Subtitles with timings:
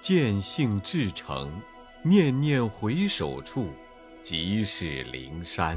[0.00, 1.50] 见性至诚，
[2.02, 3.68] 念念回首处，
[4.22, 5.76] 即是灵山。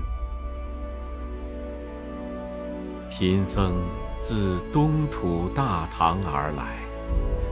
[3.09, 3.75] 贫僧
[4.23, 6.77] 自东土大唐而来，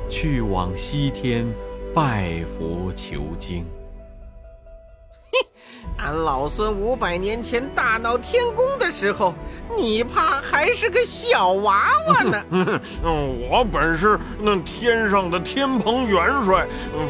[0.10, 1.46] 去往西天
[1.94, 3.66] 拜佛求经。
[6.04, 9.36] 俺老孙五百年前大闹天宫的时候，
[9.78, 12.44] 你怕还是个小娃娃呢。
[12.50, 12.82] 嗯，
[13.50, 16.66] 我本是那天上的天蓬元帅，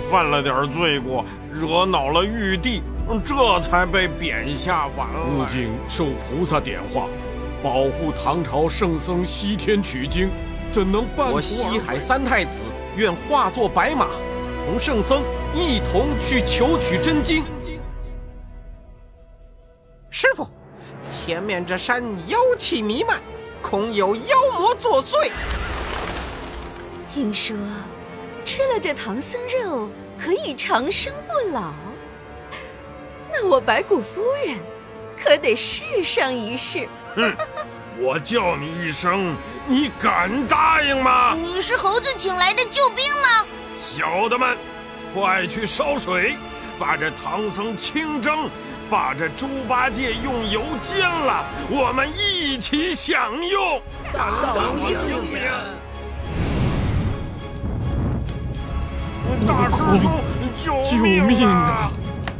[0.10, 1.24] 犯了点罪过，
[1.54, 2.82] 惹恼了玉帝，
[3.26, 5.22] 这才被贬下凡来。
[5.22, 7.08] 悟净受菩萨点化，
[7.64, 10.30] 保护唐朝圣僧西天取经，
[10.70, 12.60] 怎能半我西海三太子
[12.98, 14.08] 愿化作白马，
[14.66, 15.22] 同圣僧
[15.56, 17.42] 一同去求取真经。
[20.22, 20.48] 师傅，
[21.10, 23.20] 前面这山妖气弥漫，
[23.60, 25.32] 恐有妖魔作祟。
[27.12, 27.58] 听说
[28.46, 29.90] 吃了这唐僧肉
[30.24, 31.74] 可以长生不老，
[33.34, 34.60] 那我白骨夫人
[35.20, 36.88] 可得试上一试。
[37.16, 37.36] 哼，
[37.98, 41.34] 我叫你一声，你敢答应吗？
[41.34, 43.44] 你是猴子请来的救兵吗？
[43.80, 44.56] 小的们，
[45.16, 46.36] 快去烧水，
[46.78, 48.48] 把这唐僧清蒸。
[48.92, 53.82] 把这猪八戒用油煎了，我们一起享用。
[54.12, 55.40] 大王英明！
[59.48, 59.78] 大师
[60.58, 61.90] 兄，救命啊！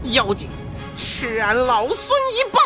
[0.04, 0.50] 妖精，
[0.98, 2.62] 吃俺老孙一棒！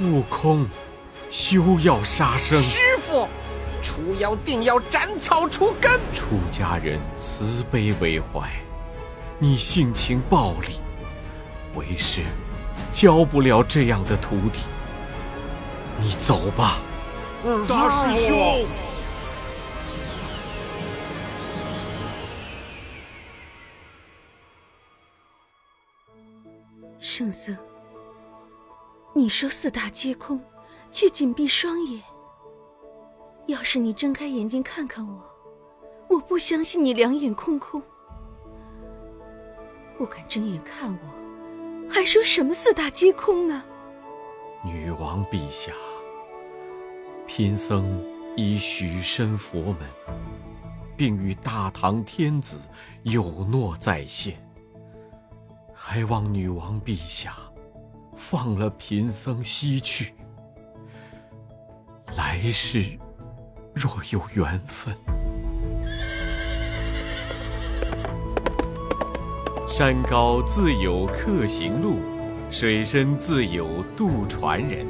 [0.00, 0.66] 悟空，
[1.30, 2.60] 休要杀生！
[2.60, 3.28] 师傅，
[3.80, 5.92] 除妖定要斩草除根。
[6.12, 8.50] 出家人慈悲为怀。
[9.38, 10.78] 你性情暴戾，
[11.74, 12.22] 为师
[12.90, 14.60] 教不了这样的徒弟。
[16.00, 16.80] 你走吧，
[17.68, 18.66] 大师兄。
[26.98, 27.54] 圣僧，
[29.14, 30.40] 你说四大皆空，
[30.90, 32.02] 却紧闭双眼。
[33.48, 35.22] 要是你睁开眼睛看看我，
[36.08, 37.82] 我不相信你两眼空空。
[39.98, 43.62] 不敢睁眼看我，还说什么四大皆空呢？
[44.64, 45.72] 女王陛下，
[47.26, 48.04] 贫僧
[48.36, 49.78] 已许身佛门，
[50.96, 52.58] 并与大唐天子
[53.04, 54.36] 有诺在先，
[55.72, 57.34] 还望女王陛下
[58.14, 60.12] 放了贫僧西去。
[62.16, 62.98] 来世
[63.74, 64.94] 若有缘分。
[69.78, 71.98] 山高自有客行路，
[72.50, 74.86] 水深自有渡船人。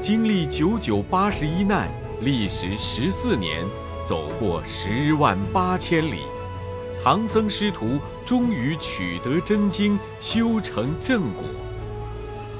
[0.00, 1.88] 经历九九八十一难，
[2.20, 3.66] 历时十四年，
[4.06, 6.20] 走过十万八千里，
[7.02, 11.42] 唐僧师徒终于取得真经，修成正果。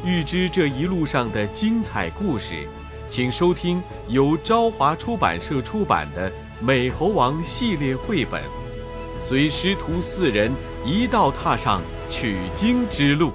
[0.04, 2.66] 欲知这一路上的精彩故事，
[3.08, 6.28] 请收听由朝华出版社出版的
[6.58, 8.42] 《美猴王》系列绘本。
[9.20, 10.52] 随师徒四人
[10.90, 13.30] 一道踏上取经之路。